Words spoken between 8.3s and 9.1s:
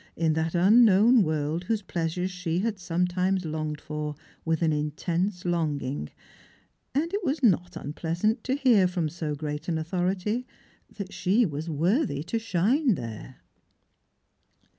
to hear from